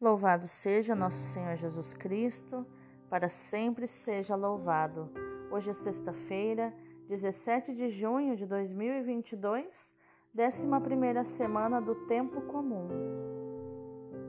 [0.00, 2.66] Louvado seja nosso Senhor Jesus Cristo,
[3.08, 5.08] para sempre seja louvado.
[5.52, 6.74] Hoje é sexta-feira,
[7.08, 9.94] 17 de junho de 2022,
[10.36, 12.88] 11 semana do Tempo Comum.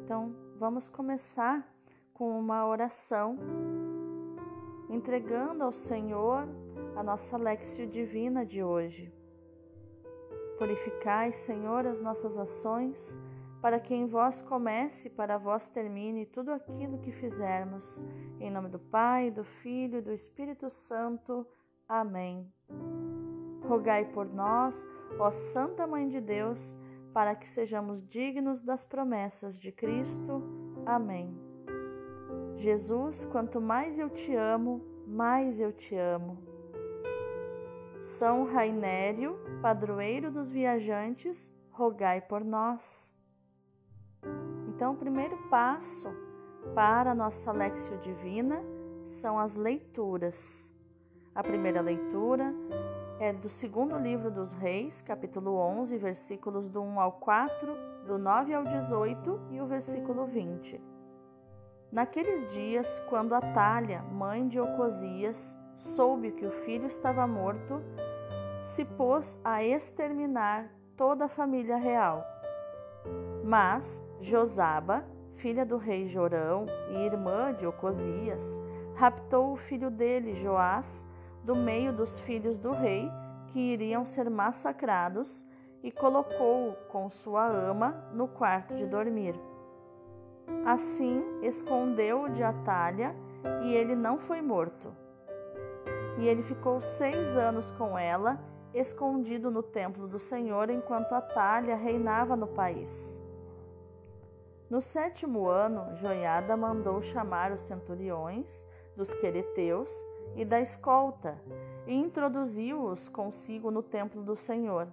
[0.04, 1.68] Então, vamos começar
[2.14, 3.36] com uma oração,
[4.88, 6.48] entregando ao Senhor
[6.96, 9.12] a nossa Lexio Divina de hoje.
[10.60, 13.20] Purificai, Senhor, as nossas ações
[13.66, 18.00] para que em vós comece, para vós termine tudo aquilo que fizermos.
[18.40, 21.48] Em nome do Pai, do Filho e do Espírito Santo.
[21.90, 22.48] Amém.
[23.64, 24.88] Rogai por nós,
[25.18, 26.78] ó Santa Mãe de Deus,
[27.12, 30.44] para que sejamos dignos das promessas de Cristo.
[30.86, 31.36] Amém.
[32.58, 36.38] Jesus, quanto mais eu te amo, mais eu te amo.
[38.04, 43.15] São Rainério, padroeiro dos viajantes, rogai por nós.
[44.76, 46.14] Então, o primeiro passo
[46.74, 48.62] para a nossa Lexio Divina
[49.06, 50.70] são as leituras.
[51.34, 52.54] A primeira leitura
[53.18, 57.74] é do segundo livro dos Reis, capítulo 11, versículos do 1 ao 4,
[58.06, 60.82] do 9 ao 18 e o versículo 20.
[61.90, 67.82] Naqueles dias, quando Atalha, mãe de Ocosias, soube que o filho estava morto,
[68.66, 72.26] se pôs a exterminar toda a família real.
[73.42, 78.60] Mas Josaba, filha do rei Jorão e irmã de Ocosias,
[78.96, 81.06] raptou o filho dele, Joás,
[81.44, 83.08] do meio dos filhos do rei
[83.48, 85.46] que iriam ser massacrados
[85.84, 89.36] e colocou-o com sua ama no quarto de dormir.
[90.66, 93.16] Assim escondeu-o de Atalha
[93.64, 94.92] e ele não foi morto.
[96.18, 98.40] E ele ficou seis anos com ela,
[98.74, 103.24] escondido no templo do Senhor, enquanto Atalha reinava no país.
[104.76, 109.90] No sétimo ano, Joiada mandou chamar os centuriões dos quereteus
[110.36, 111.42] e da escolta
[111.88, 114.90] e introduziu-os consigo no templo do Senhor.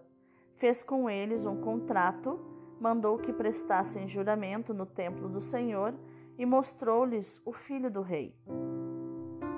[0.54, 2.38] Fez com eles um contrato,
[2.78, 5.93] mandou que prestassem juramento no templo do Senhor
[6.38, 8.37] e mostrou-lhes o filho do rei.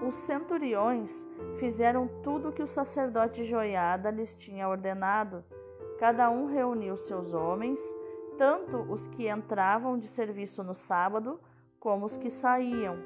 [0.08, 5.44] Os centuriões fizeram tudo o que o sacerdote Joiada lhes tinha ordenado.
[5.98, 7.78] Cada um reuniu seus homens
[8.36, 11.40] tanto os que entravam de serviço no sábado
[11.78, 12.96] como os que saíam.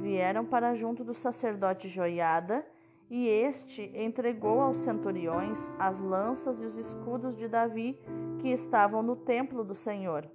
[0.00, 2.64] Vieram para junto do sacerdote Joiada,
[3.10, 7.98] e este entregou aos centuriões as lanças e os escudos de Davi
[8.38, 10.28] que estavam no templo do Senhor.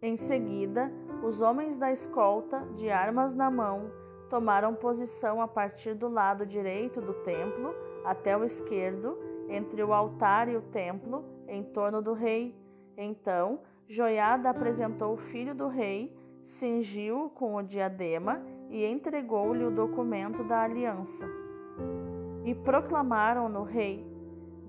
[0.00, 0.90] Em seguida,
[1.22, 3.90] os homens da escolta, de armas na mão,
[4.30, 7.74] tomaram posição a partir do lado direito do templo
[8.04, 9.18] até o esquerdo,
[9.48, 12.54] entre o altar e o templo, em torno do rei
[12.98, 16.14] então Joiada apresentou o filho do rei,
[16.44, 21.26] cingiu-o com o diadema e entregou-lhe o documento da aliança.
[22.44, 24.06] E proclamaram no rei.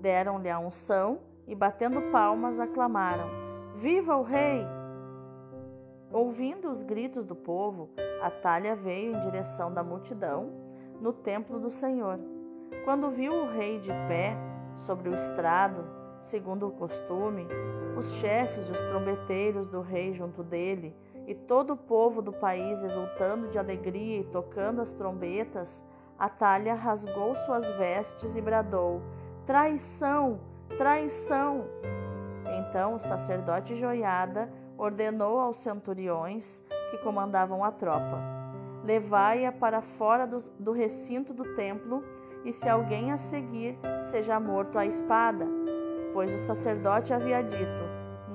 [0.00, 3.28] Deram-lhe a unção e, batendo palmas, aclamaram:
[3.74, 4.64] Viva o rei!
[6.10, 7.90] Ouvindo os gritos do povo,
[8.22, 10.50] Atalha veio em direção da multidão
[10.98, 12.18] no templo do Senhor.
[12.84, 14.34] Quando viu o rei de pé
[14.78, 15.84] sobre o estrado,
[16.22, 17.46] segundo o costume,
[18.00, 20.96] os chefes e os trombeteiros do rei junto dele,
[21.26, 25.84] e todo o povo do país exultando de alegria e tocando as trombetas,
[26.18, 29.02] Atalha rasgou suas vestes e bradou:
[29.46, 30.40] Traição!
[30.76, 31.66] Traição!
[32.58, 38.18] Então o sacerdote Joiada ordenou aos centuriões que comandavam a tropa:
[38.82, 42.02] Levai-a para fora do, do recinto do templo,
[42.44, 43.78] e se alguém a seguir,
[44.10, 45.46] seja morto à espada
[46.12, 47.89] pois o sacerdote havia dito: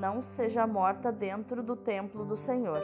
[0.06, 2.80] Não seja morta dentro do templo do Senhor.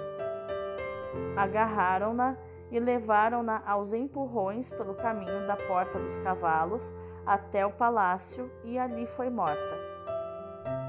[1.37, 2.35] Agarraram-na
[2.71, 9.05] e levaram-na aos empurrões pelo caminho da porta dos cavalos até o palácio, e ali
[9.05, 9.77] foi morta.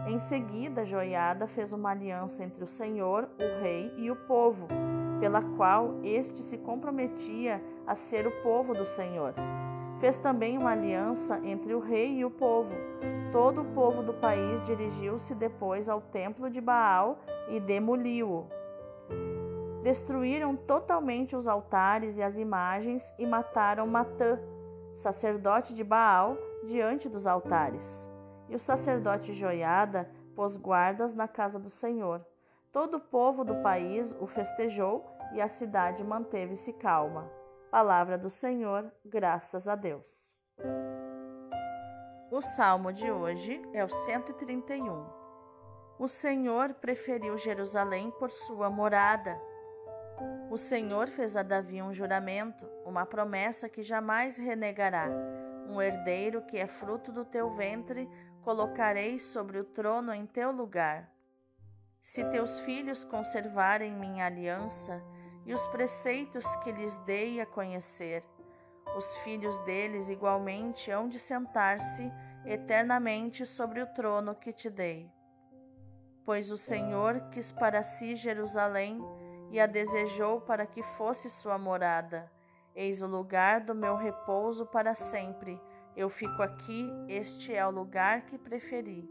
[0.06, 4.68] Em seguida, Joiada fez uma aliança entre o Senhor, o rei e o povo,
[5.20, 9.34] pela qual este se comprometia a ser o povo do Senhor.
[10.00, 12.91] Fez também uma aliança entre o rei e o povo.
[13.32, 17.18] Todo o povo do país dirigiu-se depois ao templo de Baal
[17.48, 18.46] e demoliu-o.
[19.82, 24.38] Destruíram totalmente os altares e as imagens e mataram Matã,
[24.96, 28.06] sacerdote de Baal, diante dos altares.
[28.50, 32.24] E o sacerdote Joiada pôs guardas na casa do Senhor.
[32.70, 37.30] Todo o povo do país o festejou e a cidade manteve-se calma.
[37.70, 40.34] Palavra do Senhor, graças a Deus.
[42.32, 45.04] O salmo de hoje é o 131.
[45.98, 49.38] O Senhor preferiu Jerusalém por sua morada.
[50.50, 55.10] O Senhor fez a Davi um juramento, uma promessa que jamais renegará.
[55.68, 58.08] Um herdeiro que é fruto do teu ventre,
[58.40, 61.12] colocarei sobre o trono em teu lugar.
[62.00, 65.04] Se teus filhos conservarem minha aliança
[65.44, 68.24] e os preceitos que lhes dei a conhecer,
[68.96, 72.12] os filhos deles igualmente hão de sentar-se
[72.44, 75.10] eternamente sobre o trono que te dei.
[76.24, 79.00] Pois o Senhor quis para si Jerusalém
[79.50, 82.30] e a desejou para que fosse sua morada.
[82.74, 85.60] Eis o lugar do meu repouso para sempre.
[85.94, 89.10] Eu fico aqui, este é o lugar que preferi.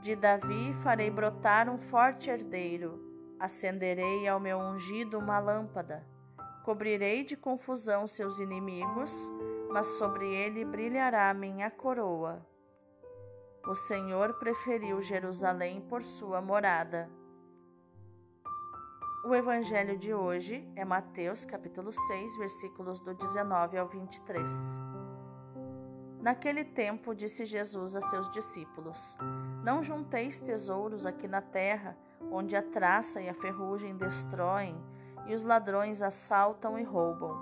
[0.00, 2.98] De Davi farei brotar um forte herdeiro,
[3.38, 6.04] acenderei ao meu ungido uma lâmpada,
[6.64, 9.12] cobrirei de confusão seus inimigos,
[9.70, 12.44] mas sobre ele brilhará minha coroa.
[13.66, 17.08] O Senhor preferiu Jerusalém por sua morada.
[19.24, 24.50] O evangelho de hoje é Mateus capítulo 6, versículos do 19 ao 23.
[26.22, 29.16] Naquele tempo disse Jesus a seus discípulos:
[29.62, 31.96] Não junteis tesouros aqui na terra,
[32.30, 34.82] onde a traça e a ferrugem destroem
[35.30, 37.40] e os ladrões assaltam e roubam.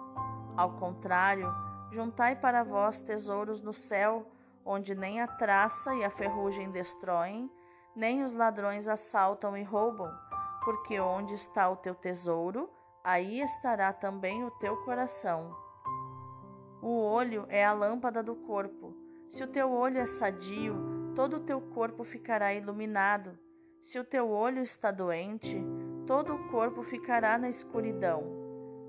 [0.54, 1.50] Ao contrário,
[1.90, 4.30] juntai para vós tesouros no céu,
[4.62, 7.50] onde nem a traça e a ferrugem destroem,
[7.96, 10.12] nem os ladrões assaltam e roubam,
[10.66, 12.68] porque onde está o teu tesouro,
[13.02, 15.56] aí estará também o teu coração.
[16.82, 18.94] O olho é a lâmpada do corpo.
[19.30, 20.76] Se o teu olho é sadio,
[21.16, 23.38] todo o teu corpo ficará iluminado.
[23.82, 25.58] Se o teu olho está doente,
[26.08, 28.24] todo o corpo ficará na escuridão.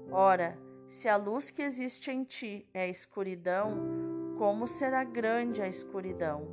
[0.10, 0.58] Ora,
[0.88, 6.48] se a luz que existe em ti é escuridão, como será grande a escuridão?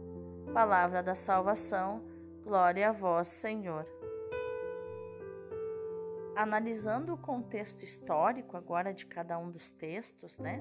[0.52, 2.04] Palavra da salvação,
[2.42, 3.86] glória a vós, Senhor.
[6.34, 10.60] Analisando o contexto histórico agora de cada um dos textos, né?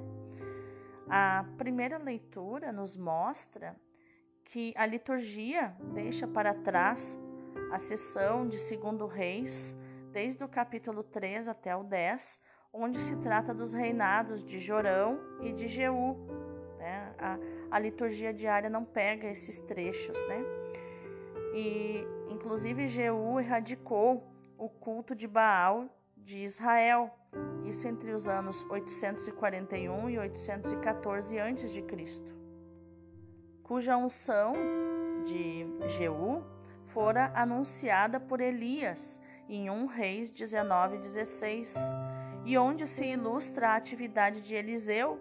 [1.09, 3.75] A primeira leitura nos mostra
[4.43, 7.19] que a liturgia deixa para trás
[7.71, 9.75] a sessão de Segundo Reis,
[10.15, 12.39] desde o capítulo 3 até o 10,
[12.71, 16.15] onde se trata dos reinados de Jorão e de Jeú.
[16.77, 17.13] Né?
[17.19, 17.37] A,
[17.69, 20.41] a liturgia diária não pega esses trechos, né?
[21.53, 24.25] E, inclusive, Jeú erradicou
[24.57, 27.13] o culto de Baal de Israel,
[27.65, 31.85] isso entre os anos 841 e 814 a.C.,
[33.63, 34.53] cuja unção
[35.25, 36.41] de Jeú
[36.85, 41.75] fora anunciada por Elias em 1 Reis 19:16,
[42.43, 45.19] e onde se ilustra a atividade de Eliseu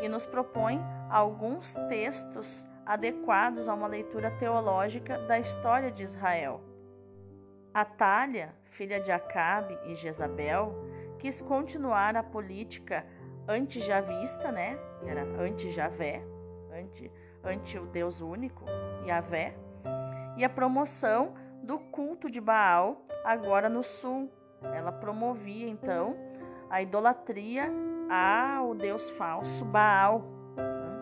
[0.00, 0.80] e nos propõe
[1.10, 6.62] alguns textos adequados a uma leitura teológica da história de Israel.
[7.74, 10.74] Atalha, filha de Acabe e Jezabel,
[11.18, 13.06] quis continuar a política
[13.46, 14.78] anti-javista, né?
[15.00, 16.22] Que era anti-Javé,
[16.72, 17.12] anti,
[17.44, 18.64] anti o Deus único,
[19.06, 19.54] Javé,
[20.36, 21.34] e a promoção
[21.68, 24.32] do culto de Baal agora no sul.
[24.74, 26.16] Ela promovia então
[26.70, 27.70] a idolatria
[28.10, 30.20] ao Deus falso Baal.
[30.56, 30.96] Né?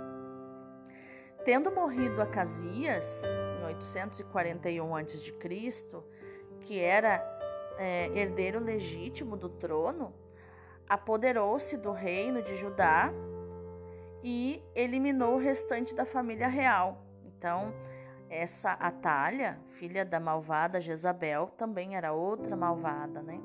[1.45, 3.23] Tendo morrido Acasias
[3.61, 5.33] em 841 a.C.,
[6.63, 7.23] que era
[7.79, 10.13] é, herdeiro legítimo do trono,
[10.89, 13.13] apoderou-se do reino de Judá
[14.21, 17.07] e eliminou o restante da família real.
[17.25, 17.73] Então,
[18.29, 23.41] essa Atalha, filha da malvada Jezabel, também era outra malvada, né?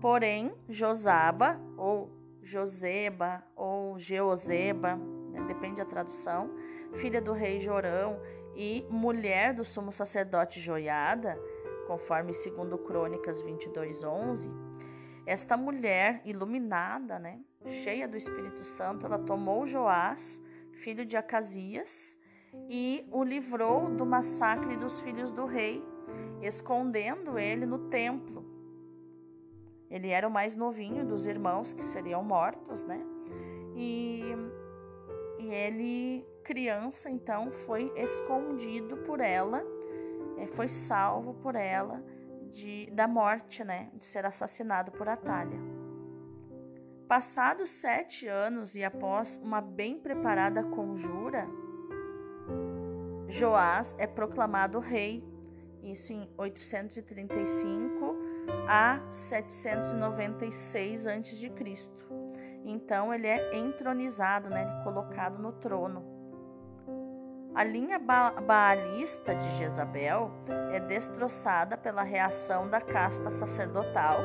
[0.00, 2.10] Porém, Josaba, ou
[2.42, 5.42] Joseba, ou Geozeba, né?
[5.46, 6.50] depende da tradução,
[6.94, 8.20] filha do rei Jorão
[8.54, 11.38] e mulher do sumo sacerdote Joiada,
[11.86, 14.50] conforme segundo Crônicas 22:11,
[15.24, 22.17] esta mulher iluminada, né, cheia do Espírito Santo, ela tomou Joás, filho de Acasias,
[22.68, 25.84] e o livrou do massacre dos filhos do rei,
[26.42, 28.44] escondendo ele no templo.
[29.90, 33.00] Ele era o mais novinho dos irmãos que seriam mortos, né?
[33.74, 34.22] E,
[35.38, 39.62] e ele criança, então, foi escondido por ela,
[40.38, 42.02] é, foi salvo por ela
[42.52, 45.58] de, da morte, né, de ser assassinado por Atalha.
[47.06, 51.46] Passados sete anos e após uma bem preparada conjura,
[53.28, 55.22] Joás é proclamado rei,
[55.82, 58.16] isso em 835
[58.66, 61.52] a 796 a.C.
[62.64, 66.02] Então ele é entronizado, né, colocado no trono.
[67.54, 70.30] A linha ba baalista de Jezabel
[70.72, 74.20] é destroçada pela reação da casta sacerdotal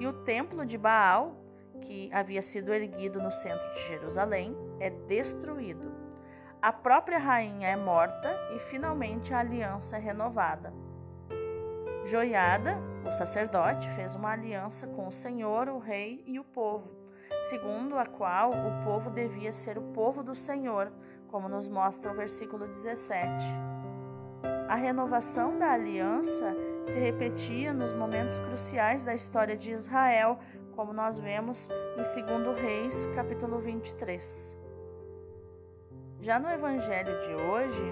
[0.00, 1.36] e o templo de Baal,
[1.82, 5.99] que havia sido erguido no centro de Jerusalém, é destruído.
[6.62, 10.74] A própria rainha é morta e finalmente a aliança é renovada.
[12.04, 12.76] Joiada,
[13.08, 16.90] o sacerdote, fez uma aliança com o Senhor, o rei e o povo,
[17.44, 20.92] segundo a qual o povo devia ser o povo do Senhor
[21.28, 23.42] como nos mostra o versículo 17.
[24.68, 30.38] A renovação da aliança se repetia nos momentos cruciais da história de Israel,
[30.72, 34.59] como nós vemos em 2 Reis, capítulo 23.
[36.22, 37.82] Já no evangelho de hoje,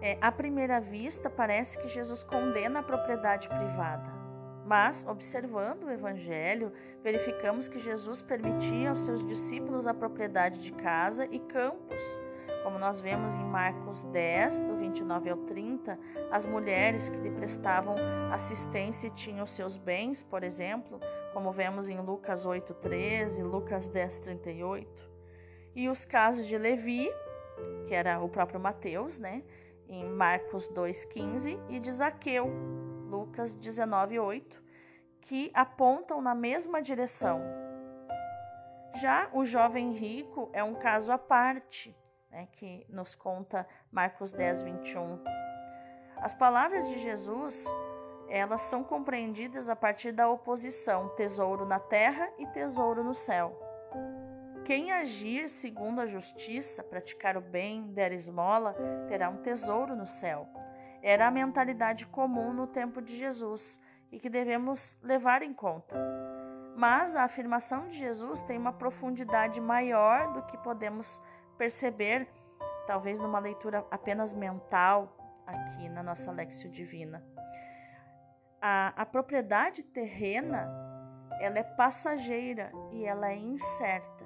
[0.00, 4.14] é, à primeira vista, parece que Jesus condena a propriedade privada.
[4.64, 11.24] Mas, observando o Evangelho, verificamos que Jesus permitia aos seus discípulos a propriedade de casa
[11.30, 12.20] e campos,
[12.64, 15.98] como nós vemos em Marcos 10, do 29 ao 30,
[16.32, 17.94] as mulheres que lhe prestavam
[18.32, 21.00] assistência e tinham seus bens, por exemplo,
[21.32, 25.15] como vemos em Lucas 8, 13, Lucas 10, 38.
[25.76, 27.06] E os casos de Levi,
[27.86, 29.42] que era o próprio Mateus, né?
[29.86, 32.46] Em Marcos 2, 15, e de Zaqueu,
[33.10, 34.64] Lucas 19, 8,
[35.20, 37.42] que apontam na mesma direção.
[38.94, 41.94] Já o jovem rico é um caso à parte
[42.30, 45.22] né, que nos conta Marcos 10, 21.
[46.16, 47.66] As palavras de Jesus,
[48.30, 53.65] elas são compreendidas a partir da oposição tesouro na terra e tesouro no céu.
[54.66, 58.74] Quem agir segundo a justiça, praticar o bem, der esmola,
[59.06, 60.48] terá um tesouro no céu.
[61.00, 63.80] Era a mentalidade comum no tempo de Jesus
[64.10, 65.94] e que devemos levar em conta.
[66.76, 71.22] Mas a afirmação de Jesus tem uma profundidade maior do que podemos
[71.56, 72.28] perceber,
[72.88, 77.24] talvez numa leitura apenas mental, aqui na nossa Lexio Divina.
[78.60, 80.68] A, a propriedade terrena,
[81.40, 84.25] ela é passageira e ela é incerta.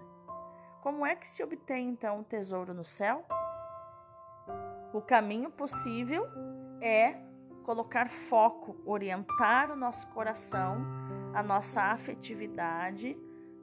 [0.83, 3.25] Como é que se obtém então um tesouro no céu?
[4.93, 6.27] O caminho possível
[6.81, 7.15] é
[7.65, 10.79] colocar foco, orientar o nosso coração,
[11.35, 13.17] a nossa afetividade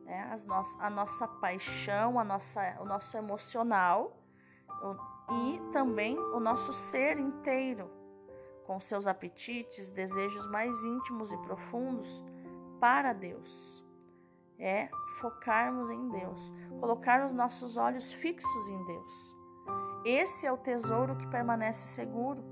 [0.08, 0.34] né?
[0.46, 4.18] No a nossa paixão, a nossa, o nosso emocional
[5.30, 7.92] e também o nosso ser inteiro,
[8.66, 12.24] com seus apetites, desejos mais íntimos e profundos
[12.80, 13.86] para Deus.
[14.60, 19.38] É focarmos em Deus, colocar os nossos olhos fixos em Deus.
[20.04, 22.44] Esse é o tesouro que permanece seguro.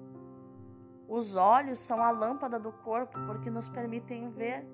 [1.07, 4.67] Os olhos são a lâmpada do corpo porque nos permitem ver.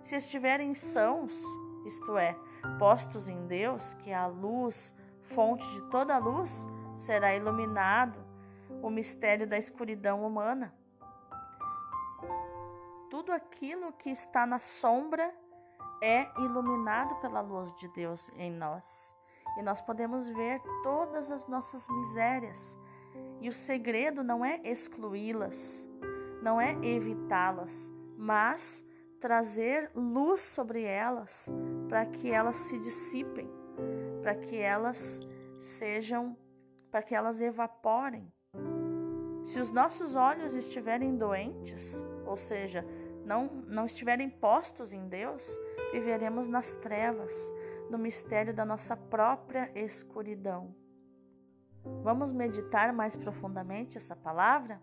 [0.00, 1.42] Se estiverem sãos,
[1.84, 2.36] isto é,
[2.78, 8.18] postos em Deus, que é a luz, fonte de toda luz, será iluminado
[8.82, 10.74] o mistério da escuridão humana.
[13.10, 15.32] Tudo aquilo que está na sombra
[16.02, 19.16] é iluminado pela luz de Deus em nós.
[19.56, 22.76] E nós podemos ver todas as nossas misérias.
[23.40, 25.88] E o segredo não é excluí-las,
[26.42, 28.84] não é evitá-las, mas
[29.20, 31.48] trazer luz sobre elas,
[31.88, 33.48] para que elas se dissipem,
[34.22, 35.20] para que elas
[35.60, 36.36] sejam,
[36.90, 38.32] para que elas evaporem.
[39.44, 42.84] Se os nossos olhos estiverem doentes, ou seja,
[43.24, 45.58] não, não estiverem postos em Deus,
[45.92, 47.52] viveremos nas trevas,
[47.90, 50.74] no mistério da nossa própria escuridão.
[52.02, 54.80] Vamos meditar mais profundamente essa palavra?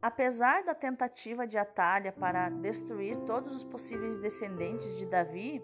[0.00, 5.62] Apesar da tentativa de Atalha para destruir todos os possíveis descendentes de Davi,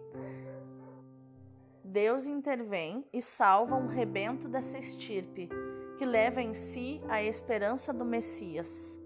[1.85, 5.49] Deus intervém e salva um rebento dessa estirpe,
[5.97, 9.01] que leva em si a esperança do Messias.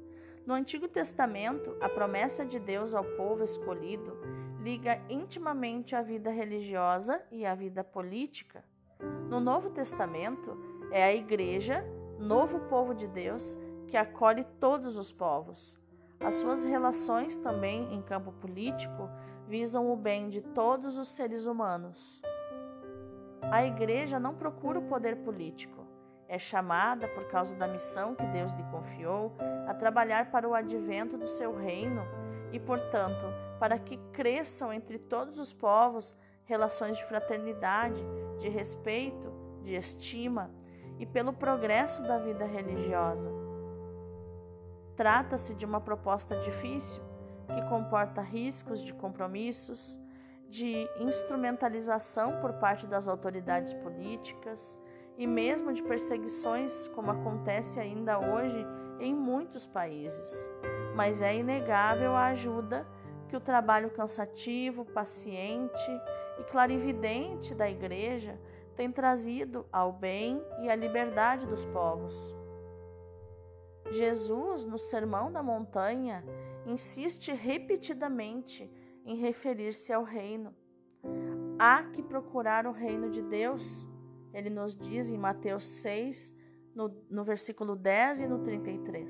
[0.44, 4.16] No Antigo Testamento, a promessa de Deus ao povo escolhido
[4.62, 8.64] liga intimamente a vida religiosa e a vida política.
[9.28, 10.56] No Novo Testamento,
[10.92, 11.84] é a Igreja,
[12.16, 15.76] novo povo de Deus, que acolhe todos os povos.
[16.20, 19.10] As suas relações também em campo político
[19.48, 22.22] visam o bem de todos os seres humanos.
[23.50, 25.84] A Igreja não procura o poder político.
[26.28, 29.34] É chamada, por causa da missão que Deus lhe confiou,
[29.66, 32.02] a trabalhar para o advento do seu reino
[32.52, 33.26] e, portanto,
[33.62, 36.16] para que cresçam entre todos os povos
[36.46, 38.04] relações de fraternidade,
[38.40, 40.50] de respeito, de estima
[40.98, 43.30] e pelo progresso da vida religiosa.
[44.96, 47.04] Trata-se de uma proposta difícil
[47.54, 50.00] que comporta riscos de compromissos,
[50.48, 54.76] de instrumentalização por parte das autoridades políticas
[55.16, 58.66] e mesmo de perseguições, como acontece ainda hoje
[58.98, 60.50] em muitos países.
[60.96, 62.84] Mas é inegável a ajuda
[63.32, 65.90] que o trabalho cansativo, paciente
[66.38, 68.38] e clarividente da Igreja
[68.76, 72.36] tem trazido ao bem e à liberdade dos povos.
[73.90, 76.22] Jesus, no Sermão da Montanha,
[76.66, 78.70] insiste repetidamente
[79.06, 80.54] em referir-se ao reino.
[81.58, 83.88] Há que procurar o reino de Deus,
[84.34, 86.34] ele nos diz em Mateus 6,
[86.74, 89.08] no, no versículo 10 e no 33.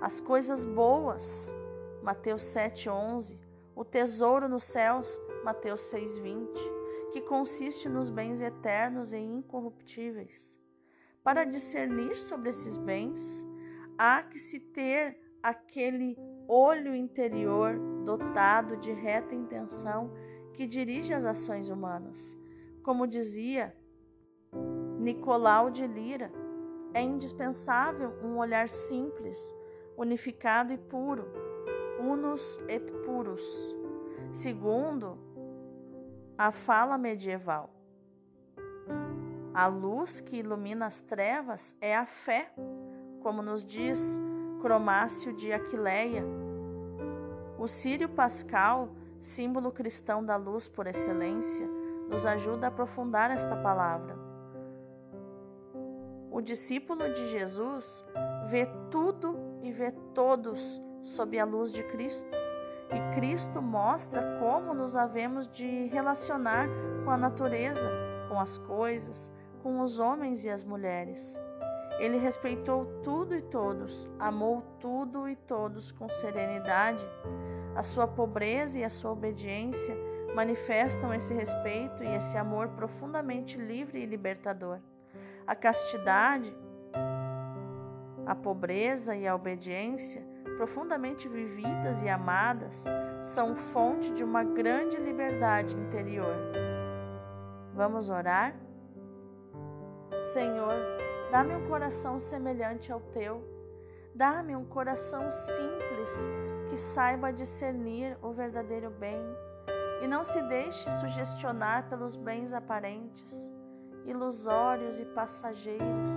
[0.00, 1.54] As coisas boas,
[2.02, 3.38] Mateus 7, 11.
[3.74, 6.60] O tesouro nos céus, Mateus 6, 20.
[7.12, 10.58] Que consiste nos bens eternos e incorruptíveis.
[11.22, 13.46] Para discernir sobre esses bens,
[13.96, 16.16] há que se ter aquele
[16.48, 20.12] olho interior dotado de reta intenção
[20.52, 22.38] que dirige as ações humanas.
[22.82, 23.74] Como dizia
[24.98, 26.32] Nicolau de Lira,
[26.92, 29.56] é indispensável um olhar simples,
[29.96, 31.26] unificado e puro,
[32.02, 33.76] unus et purus,
[34.32, 35.16] segundo
[36.36, 37.70] a fala medieval.
[39.54, 42.52] A luz que ilumina as trevas é a fé,
[43.20, 44.20] como nos diz
[44.60, 46.24] Cromácio de Aquileia.
[47.58, 48.88] O Sírio Pascal,
[49.20, 51.68] símbolo cristão da luz por excelência,
[52.08, 54.18] nos ajuda a aprofundar esta palavra.
[56.30, 58.04] O discípulo de Jesus
[58.48, 62.30] vê tudo e vê todos sob a luz de Cristo.
[62.90, 66.68] E Cristo mostra como nos havemos de relacionar
[67.04, 67.90] com a natureza,
[68.28, 69.32] com as coisas,
[69.62, 71.38] com os homens e as mulheres.
[71.98, 77.04] Ele respeitou tudo e todos, amou tudo e todos com serenidade.
[77.74, 79.96] A sua pobreza e a sua obediência
[80.34, 84.78] manifestam esse respeito e esse amor profundamente livre e libertador.
[85.46, 86.54] A castidade,
[88.26, 90.31] a pobreza e a obediência,
[90.62, 92.84] profundamente vividas e amadas,
[93.20, 96.36] são fonte de uma grande liberdade interior.
[97.74, 98.54] Vamos orar?
[100.20, 100.76] Senhor,
[101.32, 103.42] Dá-me um coração semelhante ao teu.
[104.14, 106.28] Dá-me um coração simples
[106.68, 109.18] que saiba discernir o verdadeiro bem
[110.02, 113.50] e não se deixe sugestionar pelos bens aparentes,
[114.04, 116.12] ilusórios e passageiros.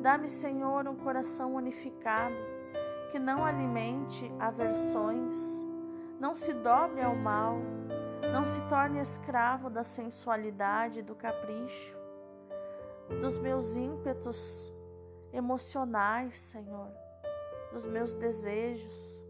[0.00, 2.51] Dá-me, Senhor, um coração unificado
[3.12, 5.36] que não alimente aversões,
[6.18, 7.58] não se dobre ao mal,
[8.32, 12.02] não se torne escravo da sensualidade e do capricho
[13.20, 14.72] dos meus ímpetos
[15.32, 16.88] emocionais, Senhor,
[17.70, 19.22] dos meus desejos.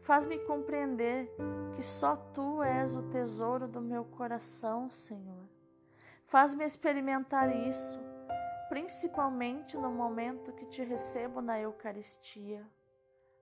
[0.00, 1.32] Faz-me compreender
[1.74, 5.48] que só Tu és o tesouro do meu coração, Senhor.
[6.26, 8.00] Faz-me experimentar isso,
[8.68, 12.66] principalmente no momento que te recebo na Eucaristia.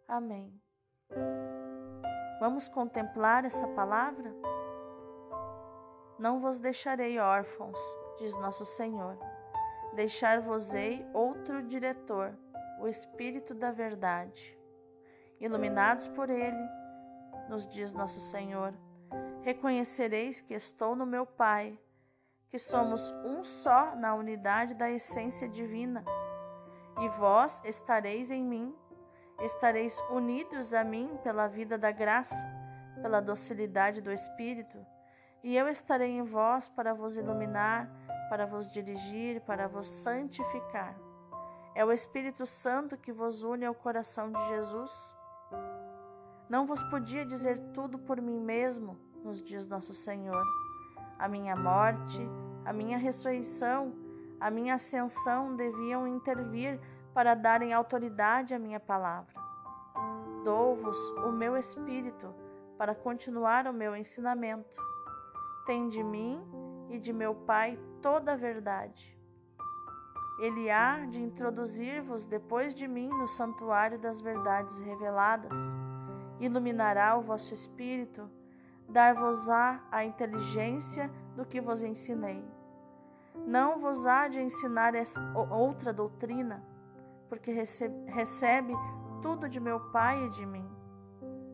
[0.08, 0.52] Amém.
[2.40, 4.34] Vamos contemplar essa palavra?
[6.18, 7.78] Não vos deixarei órfãos,
[8.18, 9.18] diz nosso Senhor
[9.94, 12.36] deixar-vos-ei outro diretor,
[12.80, 14.58] o Espírito da Verdade.
[15.40, 16.68] Iluminados por ele,
[17.48, 18.74] nos diz nosso Senhor,
[19.42, 21.78] reconhecereis que estou no meu Pai,
[22.48, 26.04] que somos um só na unidade da essência divina,
[27.00, 28.74] e vós estareis em mim,
[29.44, 32.46] estareis unidos a mim pela vida da graça,
[33.02, 34.78] pela docilidade do Espírito,
[35.42, 37.90] e eu estarei em vós para vos iluminar
[38.28, 40.94] para vos dirigir, para vos santificar.
[41.74, 45.14] É o Espírito Santo que vos une ao coração de Jesus.
[46.48, 50.42] Não vos podia dizer tudo por mim mesmo, nos diz nosso Senhor.
[51.18, 52.20] A minha morte,
[52.64, 53.94] a minha ressurreição,
[54.40, 56.80] a minha ascensão deviam intervir
[57.14, 59.32] para darem autoridade à minha palavra.
[60.42, 62.34] Dou-vos o meu Espírito
[62.76, 64.82] para continuar o meu ensinamento.
[65.64, 66.42] Tem de mim
[66.90, 69.16] e de meu Pai toda a verdade.
[70.40, 75.56] Ele há de introduzir-vos depois de mim no santuário das verdades reveladas,
[76.40, 78.28] iluminará o vosso espírito,
[78.88, 82.44] dar-vos-á a inteligência do que vos ensinei.
[83.46, 84.92] Não vos há de ensinar
[85.50, 86.73] outra doutrina,
[87.28, 88.74] porque recebe,
[89.22, 90.68] tudo de meu Pai e de mim.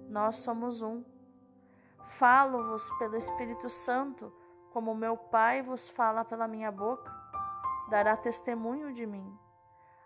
[0.09, 1.05] Nós somos um.
[2.05, 4.33] Falo-vos pelo Espírito Santo,
[4.73, 7.13] como meu Pai vos fala pela minha boca,
[7.89, 9.33] dará testemunho de mim.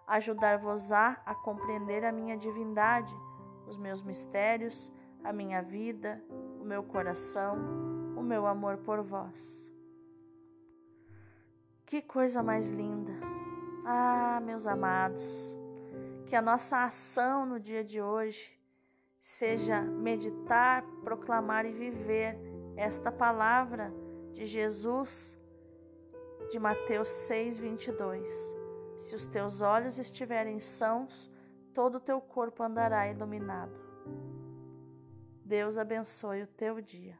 [0.06, 3.14] Ajudar-vos-á a compreender a minha divindade,
[3.66, 6.22] os meus mistérios, a minha vida,
[6.60, 7.56] o meu coração,
[8.16, 9.72] o meu amor por vós.
[11.86, 13.33] Que coisa mais linda!
[13.86, 15.58] Ah, meus amados,
[16.26, 18.58] que a nossa ação no dia de hoje
[19.20, 22.38] seja meditar, proclamar e viver
[22.76, 23.92] esta palavra
[24.32, 25.38] de Jesus
[26.50, 28.54] de Mateus 6, 22.
[28.96, 31.30] Se os teus olhos estiverem sãos,
[31.74, 33.78] todo o teu corpo andará iluminado.
[35.44, 37.18] Deus abençoe o teu dia.